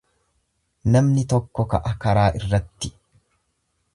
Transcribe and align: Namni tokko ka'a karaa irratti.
Namni 0.95 1.25
tokko 1.33 1.67
ka'a 1.75 1.93
karaa 2.05 2.25
irratti. 2.41 2.93